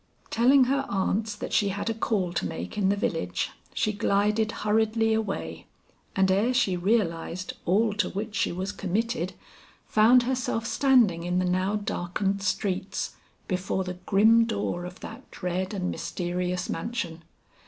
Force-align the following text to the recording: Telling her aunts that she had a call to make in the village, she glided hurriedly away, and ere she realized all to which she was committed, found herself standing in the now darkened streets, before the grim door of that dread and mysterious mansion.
Telling 0.31 0.63
her 0.63 0.87
aunts 0.89 1.35
that 1.35 1.53
she 1.53 1.69
had 1.69 1.87
a 1.87 1.93
call 1.93 2.33
to 2.33 2.47
make 2.47 2.75
in 2.75 2.89
the 2.89 2.95
village, 2.95 3.51
she 3.71 3.93
glided 3.93 4.51
hurriedly 4.51 5.13
away, 5.13 5.67
and 6.15 6.31
ere 6.31 6.55
she 6.55 6.75
realized 6.75 7.53
all 7.67 7.93
to 7.93 8.09
which 8.09 8.33
she 8.33 8.51
was 8.51 8.71
committed, 8.71 9.33
found 9.85 10.23
herself 10.23 10.65
standing 10.65 11.21
in 11.21 11.37
the 11.37 11.45
now 11.45 11.75
darkened 11.75 12.41
streets, 12.41 13.15
before 13.47 13.83
the 13.83 13.93
grim 14.07 14.43
door 14.43 14.85
of 14.85 15.01
that 15.01 15.29
dread 15.29 15.71
and 15.71 15.91
mysterious 15.91 16.67
mansion. 16.67 17.21